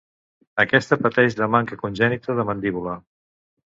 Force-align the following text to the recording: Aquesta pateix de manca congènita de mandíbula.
Aquesta 0.61 0.97
pateix 1.03 1.37
de 1.41 1.49
manca 1.57 1.79
congènita 1.85 2.39
de 2.41 2.47
mandíbula. 2.51 2.97